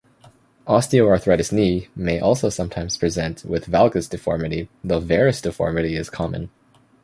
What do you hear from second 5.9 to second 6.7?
is common.